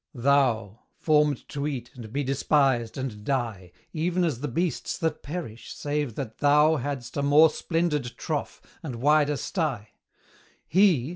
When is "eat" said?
1.67-1.91